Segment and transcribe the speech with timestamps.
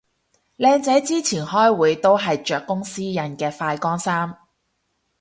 [0.57, 4.35] 靚仔之前開會都係着公司印嘅快乾衫